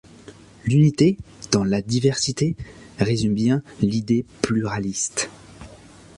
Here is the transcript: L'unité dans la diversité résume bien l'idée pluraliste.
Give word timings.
L'unité 0.65 1.15
dans 1.51 1.63
la 1.63 1.83
diversité 1.83 2.55
résume 2.97 3.35
bien 3.35 3.61
l'idée 3.81 4.25
pluraliste. 4.41 5.29